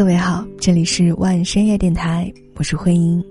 [0.00, 3.22] 各位好，这里是万深夜电台，我是慧英。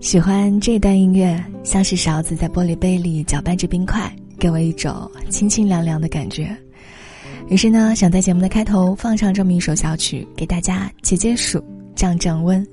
[0.00, 6.48] 喜欢这段音乐，像是勺子在玻璃杯里搅拌着冰块，给我一种清清凉凉的感觉。
[7.48, 11.62] 于是呢，想在节目的开头放上这么一首小曲，给大家解解暑、
[11.94, 12.66] 降降温。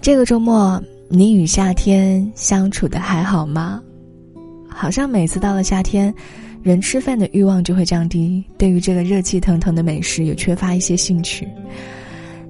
[0.00, 0.82] 这个周末，
[1.14, 3.82] 你与夏天相处的还好吗？
[4.66, 6.12] 好像每次到了夏天，
[6.62, 11.46] 人吃饭的欲望就会降低，对于这个热气腾腾的美食也缺乏一些兴趣。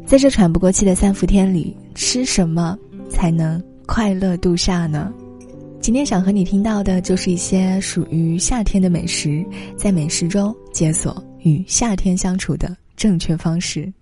[0.06, 2.78] 在这喘不过气的三伏天里，吃什么
[3.10, 3.60] 才能？
[3.84, 5.12] 快乐度夏呢？
[5.80, 9.44] 今天想和你听到的就是一些属于夏天的美食，
[9.76, 13.92] 在美食中解锁与夏天相处的正确方式。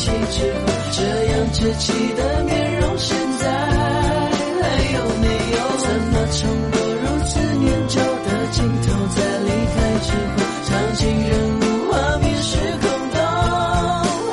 [0.00, 5.58] 之后这样稚气的面容，现在还有没有？
[5.80, 6.38] 怎么冲
[6.70, 13.16] 过如此年久的镜头，在离开之后，场景人物画面时空都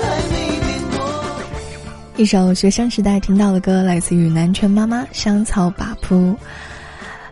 [0.01, 0.95] 还没变过。
[2.15, 6.15] 一首学生时代听到的歌，来自于南拳妈妈《香草把铺》。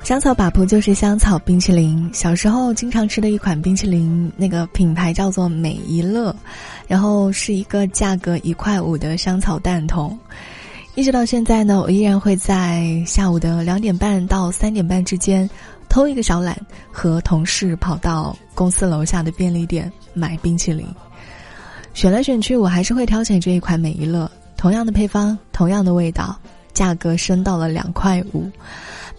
[0.05, 6.33] 香草把铺就是香草冰淇淋，小时候经常吃的一款冰淇淋，那个品牌叫做美一乐。
[6.87, 10.15] 然后是一个价格一块五的香草蛋筒，
[10.93, 15.49] 一直到现在呢，我依然会在下午的两点半到三点半之间，
[15.89, 16.55] 偷一个小懒，
[16.91, 20.85] 和同事跑到公司楼下的便利店买冰淇淋。
[21.95, 26.37] 选来选去，我还是会挑选这一款美一乐，同样的配方，同样的味道，
[26.75, 28.47] 价格升到了两块五，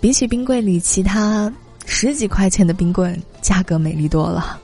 [0.06, 1.52] 比起冰柜里其他
[1.84, 4.56] 十几块钱的冰棍，价格美丽多了。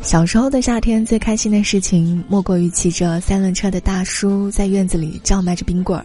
[0.00, 6.04] 小时候的夏天，最开心的事情莫过于骑着三轮车的大叔在院子里叫卖着冰棍儿。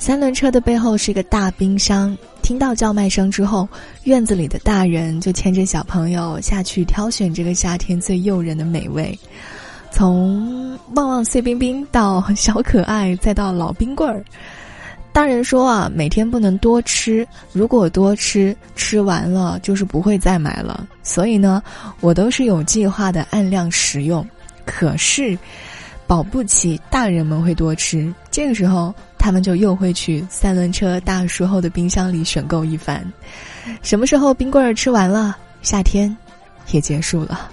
[0.00, 3.68] 三轮车的背后是一个大冰箱，听到叫卖声之后，
[4.04, 9.16] 院子里的大人就牵着小朋友下去挑选这个夏天最诱人的美味，
[9.92, 14.24] 从旺旺碎冰冰到小可爱，再到老冰棍儿。
[15.12, 20.88] 大人说啊，每天不能多吃，如果多吃，吃完了就是不会再买了。
[21.02, 21.62] 所以呢，
[22.00, 24.26] 我都是有计划的按量食用。
[24.64, 25.38] 可是，
[26.10, 33.00] 保不齐大人们会多吃，这个时候他们就又会去三轮车大叔后的冰箱里选购一番。
[33.80, 36.16] 什么时候冰棍儿吃完了，夏天
[36.72, 37.48] 也结束了。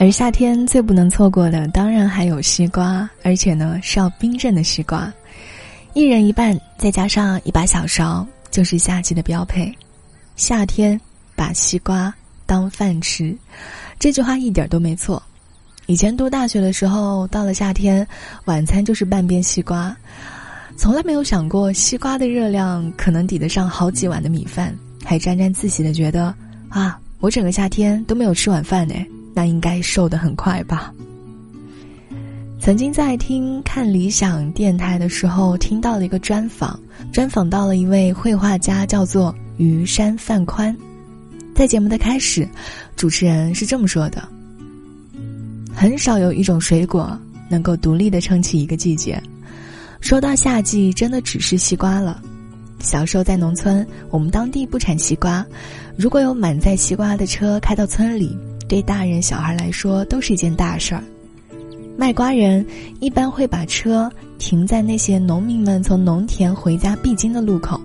[0.00, 5.12] 而夏天最不能错过的，当然还有西瓜，而且呢是要冰镇的西瓜，
[5.92, 9.70] 一人一半，再加上一把小勺，就是夏季的标配。
[10.36, 10.98] 夏天
[11.36, 12.12] 把西瓜
[12.46, 13.36] 当饭吃，
[13.98, 15.22] 这句话一点都没错。
[15.84, 18.04] 以前读大学的时候，到了夏天，
[18.46, 19.94] 晚餐就是半边西瓜，
[20.78, 24.74] 从来没有想过西瓜的热量可能抵得上好几碗的米饭，
[25.04, 26.34] 还沾沾自喜的觉得
[26.70, 28.94] 啊，我整个夏天都没有吃晚饭呢。
[29.34, 30.92] 那应该瘦得很快吧？
[32.62, 36.78] 曾经在听看理想电台的时候，听到了一个专访，
[37.10, 40.76] 专访到了一位绘画家，叫做于山范宽。
[41.54, 42.46] 在节目的开始，
[42.96, 44.28] 主持人是这么说的
[45.74, 47.18] ：“很少有一种水果
[47.48, 49.18] 能够独立的撑起一个季节。
[50.02, 52.22] 说到夏季，真的只是西瓜了。
[52.80, 55.44] 小时候在农村，我们当地不产西瓜，
[55.96, 58.36] 如果有满载西瓜的车开到村里。”
[58.70, 61.02] 对大人小孩来说都是一件大事儿。
[61.96, 62.64] 卖瓜人
[63.00, 64.08] 一般会把车
[64.38, 67.80] 停在那些农民们从农田回家必经的路口，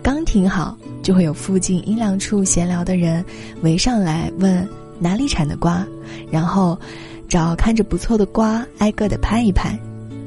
[0.00, 3.24] 刚停好，就会有附近阴凉处闲聊的人
[3.62, 4.66] 围上来问
[5.00, 5.84] 哪里产的瓜，
[6.30, 6.78] 然后
[7.28, 9.76] 找看着不错的瓜挨个的拍一拍。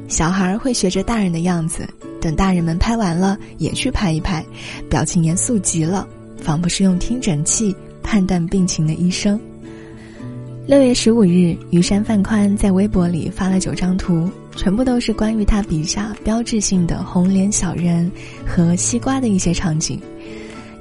[0.08, 1.88] 小孩会学着大人的样子，
[2.20, 4.44] 等大人们拍完了也去拍一拍，
[4.90, 6.06] 表情严肃极了，
[6.36, 9.40] 仿佛是用听诊器判断病情的医生。
[10.66, 18.10] 六月十五日，余山范宽在微博里发了九张图，全部都是关于他笔下标志性的红脸小人
[18.46, 20.00] 和西瓜的一些场景。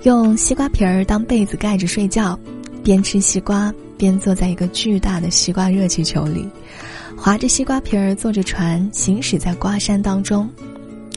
[0.03, 2.39] 用西瓜皮儿当被子盖着睡觉，
[2.81, 6.47] 边吃西瓜边坐在一个巨大的西瓜热气球里，
[7.17, 10.49] 划着西瓜皮儿坐着船行驶在瓜山当中。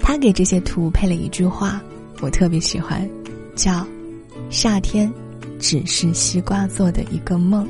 [0.02, 1.80] 他给这些图配了一句话，
[2.20, 3.08] 我特别喜欢，
[3.54, 3.86] 叫
[4.50, 5.08] “夏天
[5.60, 7.64] 只是西瓜做的一个梦”。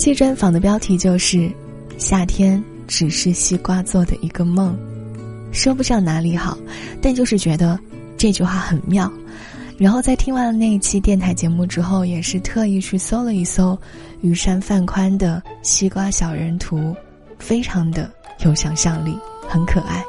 [0.00, 1.50] 期专访的标题就是
[1.98, 4.76] “夏天只是西瓜做的一个梦”，
[5.52, 6.56] 说不上哪里好，
[7.02, 7.78] 但就是觉得
[8.16, 9.12] 这句话很妙。
[9.76, 13.78] 然后在听完了那一期电台节目之后，也是特意去搜了一搜
[14.20, 16.94] 雨山范宽的西瓜小人图，
[17.38, 18.10] 非常的
[18.44, 19.16] 有想象力，
[19.48, 20.04] 很可爱。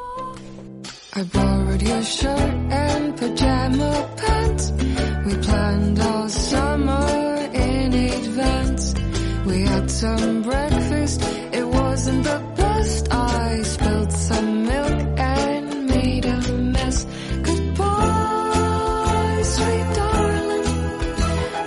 [10.01, 11.21] some breakfast.
[11.53, 13.07] It wasn't the best.
[13.11, 16.37] I spilled some milk and made a
[16.75, 17.05] mess.
[17.43, 20.63] Goodbye, sweet darling.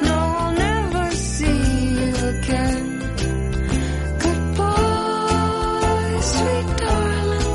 [0.03, 1.61] No, I'll never see
[2.01, 3.01] you again.
[4.19, 7.47] Goodbye, sweet darling.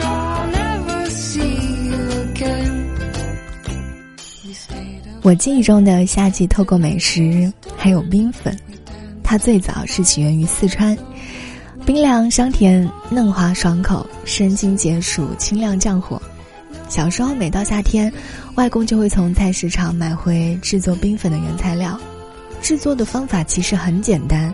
[0.00, 1.56] No, I'll never see
[1.90, 2.74] you again.
[5.22, 8.56] 我记忆中的夏季透过美食，还有冰粉。
[9.31, 10.93] 它最早是起源于四川，
[11.85, 16.21] 冰凉香甜、嫩滑爽口、生津解暑、清亮降火。
[16.89, 18.11] 小时候每到夏天，
[18.55, 21.97] 外公就会从菜市场买回制作冰粉的原材料。
[22.61, 24.53] 制作的方法其实很简单，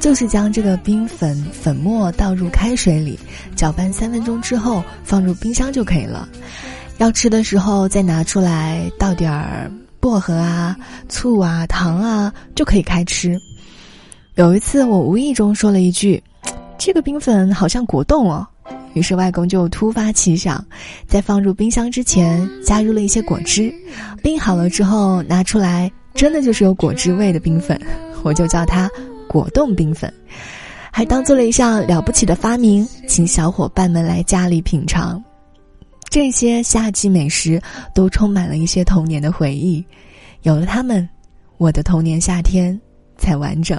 [0.00, 3.16] 就是将这个冰粉粉末倒入开水里，
[3.54, 6.28] 搅拌三分钟之后放入冰箱就可以了。
[6.96, 10.76] 要吃的时候再拿出来倒点儿薄荷啊、
[11.08, 13.38] 醋啊、糖啊，就可以开吃。
[14.38, 16.22] 有一次，我无意中说了一句
[16.78, 18.46] ：“这个冰粉好像果冻哦。”
[18.94, 20.64] 于是外公就突发奇想，
[21.08, 23.74] 在放入冰箱之前加入了一些果汁，
[24.22, 27.76] 冰好了之后拿出来，真的就是有果汁味的冰粉，
[28.22, 28.88] 我就叫它
[29.28, 30.12] 果冻冰粉，
[30.92, 35.20] 还当做了一项了不起的发明，请小伙伴们来家里品尝。
[36.08, 37.60] 这些夏季美食
[37.92, 39.84] 都充满了一些童年的回忆，
[40.42, 41.08] 有了它们，
[41.56, 42.80] 我的童年夏天
[43.16, 43.76] 才完整。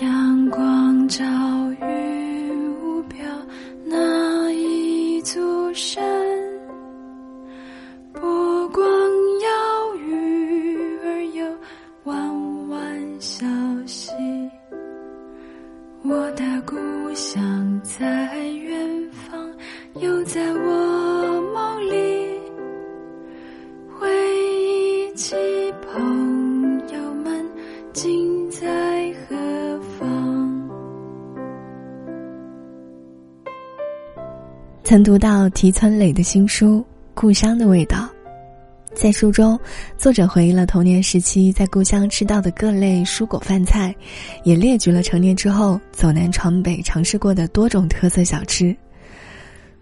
[0.00, 1.24] 阳光照
[1.80, 3.24] 云雾飘，
[3.84, 6.02] 那一座山，
[8.12, 8.84] 波光
[9.40, 11.44] 摇鱼儿游，
[12.04, 13.46] 弯弯小
[13.86, 14.10] 溪。
[16.04, 16.76] 我的故
[17.14, 19.52] 乡在远方，
[20.00, 20.51] 又在
[34.92, 36.80] 曾读到提村磊的新书
[37.14, 37.96] 《故乡的味道》，
[38.94, 39.58] 在书中，
[39.96, 43.96] 作者回忆了童年时期在故乡吃到的各类蔬果饭菜，
[44.44, 48.76] 也列举了成年之后走南闯北尝试过的多种特色小吃。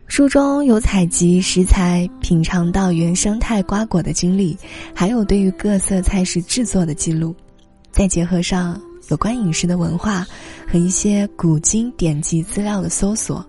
[0.06, 4.56] 书中有采集食材、品尝到原生态瓜果的经历，
[4.94, 7.34] 还有对于各色菜式制作的记录，
[7.90, 10.24] 再结合上有关饮食的文化
[10.66, 13.44] 和一些古今典籍资料的搜索。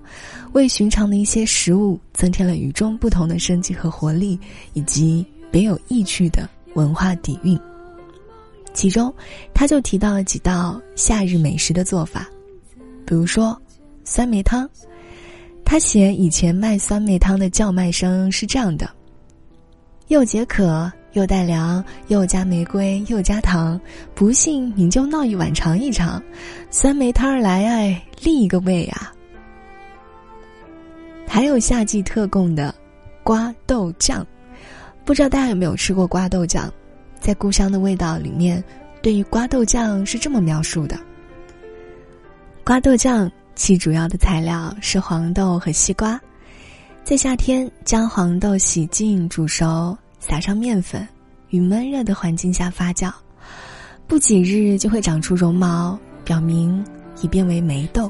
[0.53, 4.37] 为寻常的一些食物增添了与众不同的生机和活力，
[4.73, 7.57] 以及别有意趣的文化底蕴。
[8.73, 9.13] 其中，
[9.53, 12.27] 他就提到了几道夏日美食的做法，
[13.05, 13.59] 比如说
[14.03, 14.69] 酸梅汤。
[15.63, 18.89] 他写以前卖酸梅汤的叫卖声是这样的：
[20.07, 23.79] 又解渴，又带凉，又加玫瑰，又加糖。
[24.15, 26.21] 不信你就闹一碗尝一尝，
[26.69, 29.11] 酸梅汤儿来哎，另一个味啊！
[31.27, 32.73] 还有夏季特供的
[33.23, 34.25] 瓜豆酱，
[35.05, 36.71] 不知道大家有没有吃过瓜豆酱？
[37.19, 38.63] 在《故乡的味道》里面，
[39.01, 40.99] 对于瓜豆酱是这么描述的：
[42.63, 46.19] 瓜豆酱其主要的材料是黄豆和西瓜，
[47.03, 51.05] 在夏天将黄豆洗净煮熟，撒上面粉，
[51.49, 53.11] 于闷热的环境下发酵，
[54.07, 56.81] 不几日就会长出绒毛，表明
[57.21, 58.09] 已变为霉豆。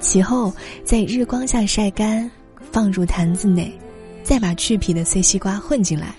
[0.00, 0.52] 其后
[0.84, 2.28] 在日光下晒干，
[2.72, 3.70] 放入坛子内，
[4.22, 6.14] 再把去皮的碎西瓜混进来，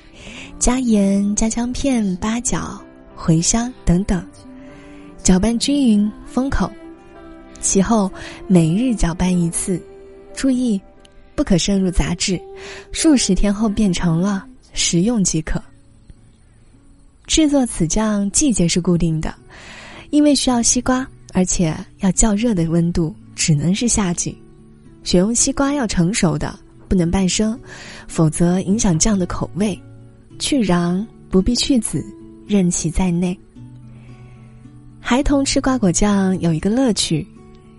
[0.59, 2.79] 加盐、加姜片、八角、
[3.17, 4.25] 茴香等等，
[5.23, 6.71] 搅拌均匀，封口。
[7.59, 8.09] 其后
[8.47, 9.81] 每日搅拌一次，
[10.33, 10.79] 注意
[11.35, 12.39] 不可渗入杂质，
[12.93, 15.61] 数十天后变成了，食用即可。
[17.27, 19.33] 制作此酱季节是固定的，
[20.09, 24.37] 因为需要西瓜，而且要较热的温度，只能是夏季。
[25.03, 26.57] 选用西瓜要成熟的，
[26.87, 27.59] 不能半生，
[28.07, 29.79] 否则影响酱的口味。
[30.39, 32.03] 去瓤不必去籽，
[32.47, 33.37] 任其在内。
[34.99, 37.27] 孩童吃瓜果酱有一个乐趣。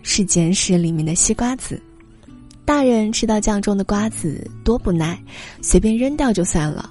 [0.03, 1.79] 是捡食里面的西瓜籽，
[2.71, 5.21] 大人吃到酱中的瓜子多不耐，
[5.61, 6.89] 随便扔掉就算了。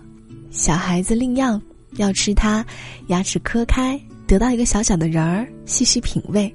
[0.51, 1.59] 小孩子另样，
[1.95, 2.65] 要吃它，
[3.07, 6.53] 牙齿磕开，得到一个小小的仁儿，细细品味。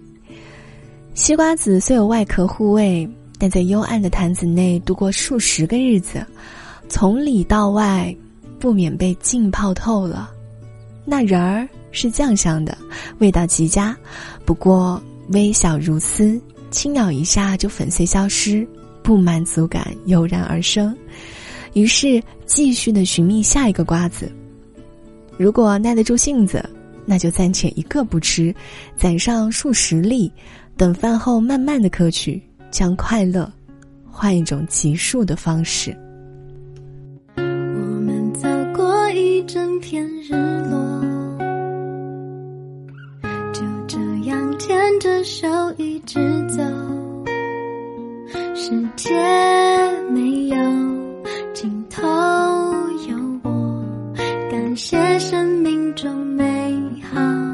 [1.14, 6.22] 西瓜子虽有外壳护卫，但在幽暗的坛子内度过数十个日子，
[6.90, 8.14] 从里到外，
[8.60, 10.30] 不免被浸泡透了。
[11.06, 12.76] 那仁儿是酱香的，
[13.20, 13.96] 味道极佳，
[14.44, 15.02] 不过。
[15.30, 16.38] 微小如丝，
[16.70, 18.68] 轻咬一下就粉碎消失，
[19.04, 20.96] 不满足感油然而生。
[21.74, 24.32] 于是继续的寻觅下一个瓜子。
[25.36, 26.64] 如果耐得住性子，
[27.04, 28.54] 那就暂且一个不吃，
[28.96, 30.32] 攒上数十粒，
[30.76, 33.52] 等饭后慢慢的嗑去，将快乐
[34.10, 35.94] 换一种极速的方式。
[37.36, 40.32] 我们走过一整片日
[40.70, 41.04] 落。
[43.52, 45.46] 就这样牵着手
[45.76, 46.18] 一直
[46.48, 46.62] 走，
[48.54, 49.10] 世界
[50.10, 50.56] 没有
[51.52, 52.02] 尽头，
[53.08, 53.84] 有我，
[54.50, 56.42] 感谢生命中美
[57.12, 57.53] 好。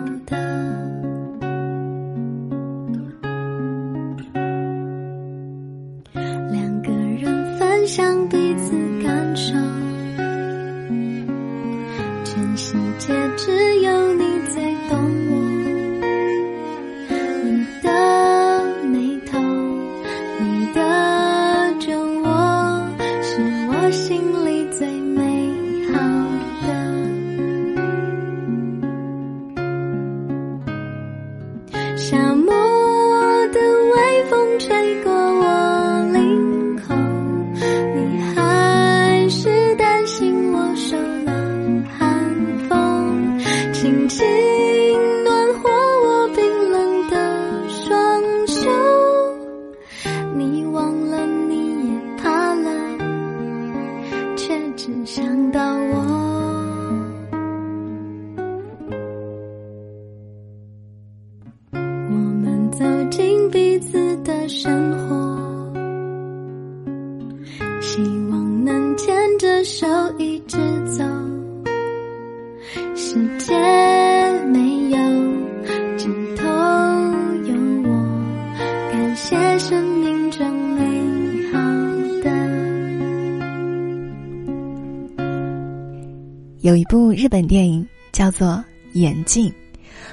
[86.63, 88.49] 有一部日本电影叫做
[88.93, 89.49] 《眼镜》，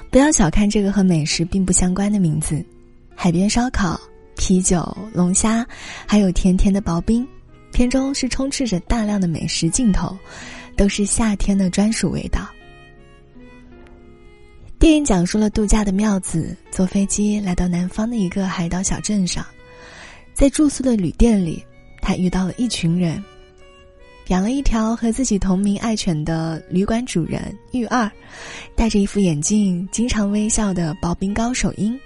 [0.10, 2.64] 不要小看这个和美食并不相关的名字。
[3.14, 4.00] 海边烧烤、
[4.38, 5.68] 啤酒、龙虾，
[6.08, 7.28] 还有甜甜的薄冰，
[7.74, 10.18] 片中是充斥着大量的美食镜头，
[10.78, 12.48] 都是夏天的专属味道。
[14.80, 19.46] 电影讲述了度假的妙子坐飞机来到南方的一个海岛小镇上，
[20.34, 21.62] 在住宿的旅店里，
[22.02, 23.22] 他遇到了一群人。
[24.30, 27.42] 养了一条和自己同名爱犬的旅馆主人
[27.72, 28.12] 玉二，
[28.76, 31.98] 戴着一副眼镜、经常微笑的刨冰高手英，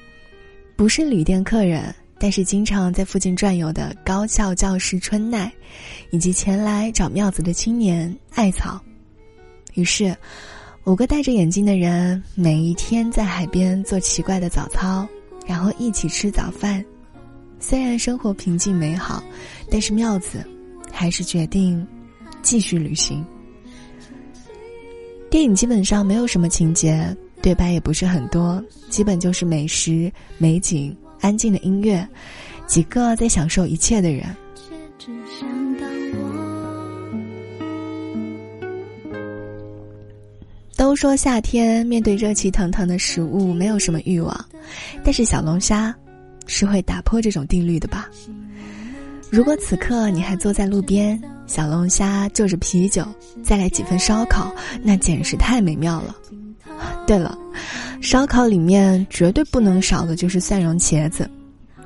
[0.75, 5.51] 不是旅店客人，但是经常在附近转悠的高校教师春奈，
[6.12, 8.80] 以及前来找妙子的青年艾草。
[9.74, 10.16] 于是，
[10.84, 15.08] 五个戴着眼镜的人每一天在海边做奇怪的早操，
[15.48, 16.86] 然后一起吃早饭。
[17.60, 19.24] 虽然生活平静美好，
[19.72, 20.46] 但是妙子
[20.92, 21.88] 还是决定。
[22.41, 23.25] 继续旅行。
[25.29, 32.05] 电影基本上没有什么情节，对白也不是很多，基本就是美食、美景、安静的音乐，
[32.67, 34.25] 几个在享受一切的人。
[40.75, 44.45] 都说夏天面对热气腾腾的食物没有什么欲望，
[45.03, 45.95] 但是小龙虾
[46.48, 48.10] 是会打破这种定律的吧？
[49.31, 53.07] 如果此刻你还坐在路边，小龙虾就着啤酒，
[53.41, 56.13] 再来几份烧烤，那简直太美妙了。
[57.07, 57.38] 对了，
[58.01, 61.31] 烧烤里面绝对不能少的就是蒜蓉茄子，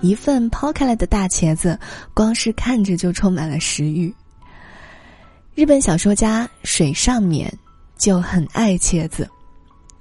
[0.01, 1.79] 一份抛开来的大茄子，
[2.15, 4.11] 光是看着就充满了食欲。
[5.53, 7.47] 日本小说家水上勉
[7.95, 9.29] 就很爱茄子，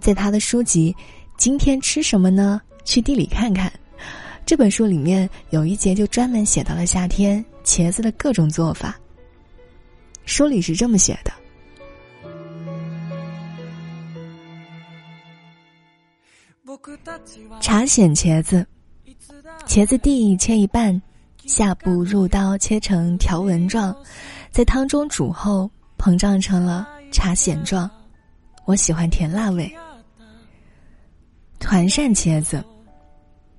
[0.00, 0.96] 在他的书籍
[1.36, 2.58] 《今天吃什么呢？
[2.86, 3.68] 去地里看看》。
[4.46, 8.94] 这本书里面有一节就专门写到了夏天茄子的各种做法。
[10.26, 11.32] 书里是这么写的：
[17.60, 18.66] 茶藓茄子，
[19.66, 21.00] 茄子蒂切一半，
[21.46, 23.96] 下部入刀切成条纹状，
[24.50, 27.90] 在汤中煮后膨胀成了茶藓状。
[28.66, 29.74] 我喜欢甜辣味。
[31.58, 32.62] 团扇茄子。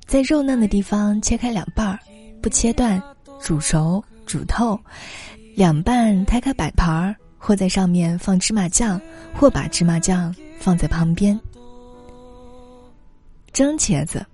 [0.06, 2.00] 在肉嫩的地方切开两半儿，
[2.42, 3.02] 不切断，
[3.42, 4.80] 煮熟煮透，
[5.56, 9.02] 两半摊开摆盘儿，或在上面放芝麻酱，
[9.34, 11.40] 或把芝麻酱放在旁边。
[13.52, 14.26] 蒸茄子，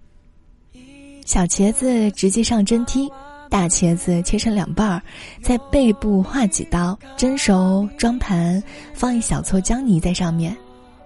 [1.26, 3.10] 小茄子直接上蒸屉，
[3.50, 5.02] 大茄子切成两半儿，
[5.42, 8.62] 在背部划几刀，蒸熟装盘，
[8.94, 10.56] 放一小撮姜泥在上面，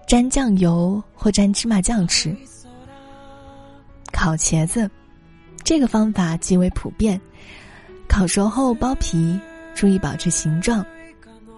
[0.08, 2.36] 沾酱油或沾芝麻酱吃。
[4.26, 4.90] 烤茄子，
[5.64, 7.22] 这个方法极为普遍。
[8.08, 9.40] 烤熟后剥皮，
[9.76, 10.84] 注意保持形状。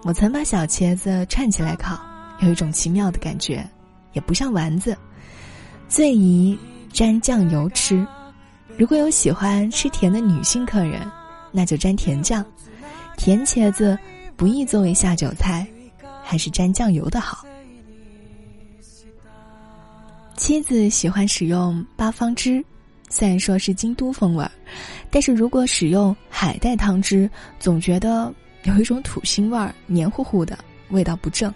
[0.02, 1.98] 我曾把小茄子串起来烤，
[2.40, 3.66] 有一种奇妙的感觉，
[4.12, 4.94] 也不像丸子。
[5.88, 6.58] 最宜
[6.92, 8.06] 沾酱油吃。
[8.76, 11.10] 如果有喜欢吃甜的女性客人，
[11.50, 12.44] 那就沾甜酱。
[13.16, 13.98] 甜茄子
[14.36, 15.66] 不宜作为下酒菜，
[16.22, 17.46] 还是沾酱油的好。
[20.38, 22.64] 妻子喜欢使用八方汁，
[23.10, 24.50] 虽然说是京都风味儿，
[25.10, 30.56] 但是如果使用海带汤汁，总觉得有一种土腥味儿，黏糊糊的，
[30.90, 31.52] 味道不正。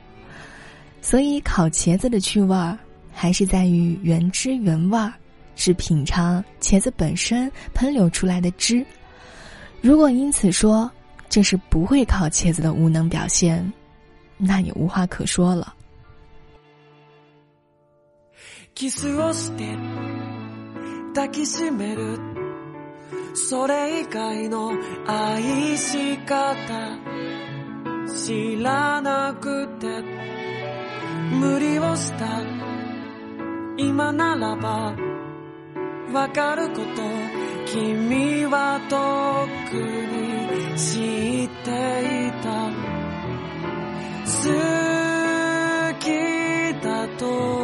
[1.00, 2.76] 所以烤茄子的趣味儿
[3.12, 5.14] 还是在于原汁原味儿，
[5.54, 8.84] 是品尝茄子本身喷流出来的汁。
[9.80, 10.90] 如果因此说
[11.28, 13.72] 这是不会烤茄子的无能表现，
[14.36, 15.72] 那也无话可说了。
[18.74, 19.76] キスをして
[21.14, 22.18] 抱きしめる。
[23.34, 24.72] それ以外の
[25.06, 26.98] 愛し方
[28.06, 29.86] 知らなくて
[31.32, 32.26] 無理をした。
[33.76, 34.94] 今ならば
[36.12, 36.82] わかること
[37.66, 38.96] 君はと
[39.46, 42.70] っくに知っていた。
[44.24, 44.32] 好
[45.98, 46.04] き
[46.82, 47.61] だと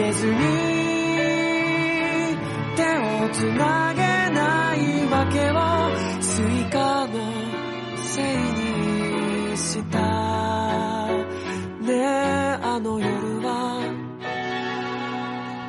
[0.00, 0.32] れずに
[2.74, 4.00] 手をつなげ
[4.34, 7.12] ないわけをスイカの
[7.98, 8.24] せい
[9.52, 9.98] にした
[11.82, 13.82] ねえあの夜は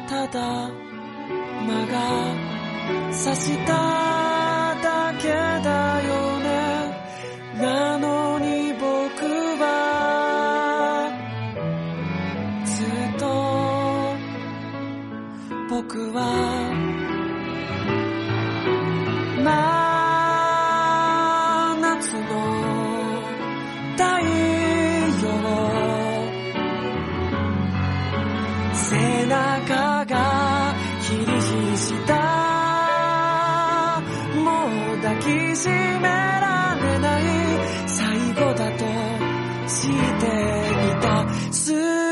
[0.08, 0.70] ただ
[1.67, 4.11] 間が差した
[16.13, 16.19] は
[19.38, 19.45] 真
[21.82, 22.21] 夏の
[23.95, 25.32] 太陽
[28.74, 30.15] 背中が
[31.00, 31.32] ヒリヒ
[31.71, 32.12] リした
[34.36, 34.50] も
[34.93, 35.24] う抱き
[35.56, 37.21] しめられない
[37.88, 37.97] 最
[38.34, 38.84] 後だと
[39.67, 40.26] して
[40.88, 42.11] いた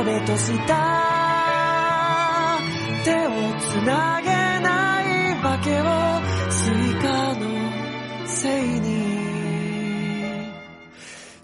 [0.00, 0.74] トベトした
[3.04, 5.84] 手をつなげないわけを
[6.50, 7.40] スイカの
[8.26, 8.88] せいに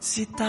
[0.01, 0.43] した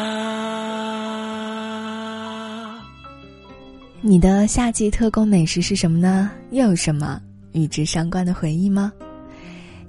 [4.02, 6.32] 你的夏季特供美食是什么呢？
[6.52, 7.20] 又有什么？
[7.52, 8.94] 与之相关的回忆吗？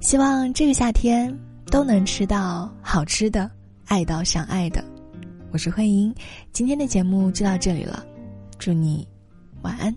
[0.00, 1.32] 希望这个夏天
[1.70, 3.48] 都能吃到好吃的，
[3.86, 4.84] 爱到想爱的。
[5.51, 6.13] 我是慧英，
[6.53, 8.05] 今天的节目就到这里了，
[8.59, 9.07] 祝你
[9.63, 9.95] 晚安。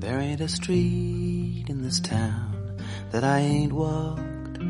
[0.00, 2.52] There ain't a street in this town
[3.10, 4.60] that I ain't walked,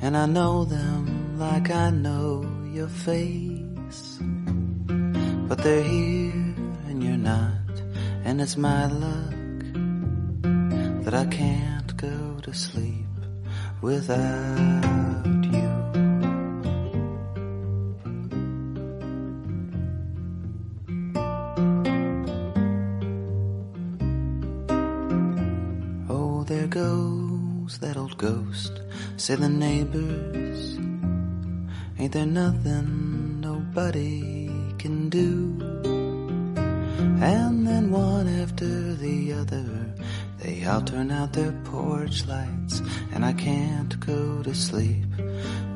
[0.00, 4.18] and I know them like I know your face.
[5.46, 6.54] But they're here
[6.88, 7.82] and you're not,
[8.24, 9.34] and it's my luck
[11.04, 13.06] that I can't go to sleep
[13.82, 15.37] without
[29.28, 30.78] say the neighbors.
[31.98, 35.54] Ain't there nothing nobody can do?
[37.20, 39.68] And then one after the other,
[40.38, 42.80] they all turn out their porch lights,
[43.12, 45.12] and I can't go to sleep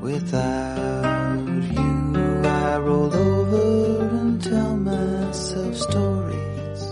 [0.00, 2.42] without you.
[2.46, 6.82] I roll over and tell myself stories.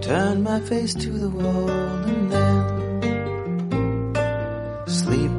[0.00, 2.75] Turn my face to the wall and then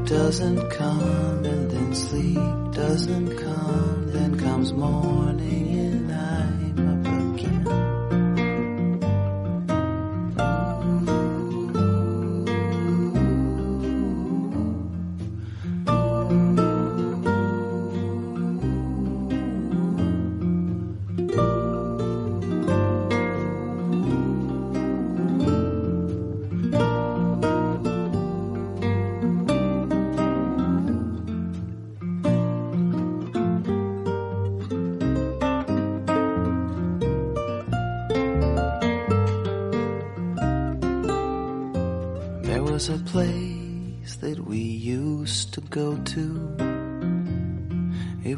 [0.07, 2.37] doesn't come and then sleep
[2.71, 4.11] doesn't come.
[4.13, 5.66] Then comes morning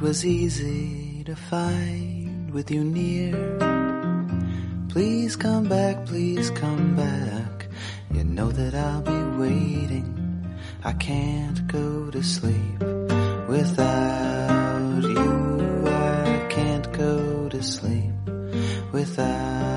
[0.10, 3.36] was easy to find with you near.
[4.89, 7.67] Please come back, please come back.
[8.12, 10.10] You know that I'll be waiting.
[10.84, 12.80] I can't go to sleep
[13.48, 15.88] without you.
[15.88, 18.15] I can't go to sleep
[18.91, 19.68] without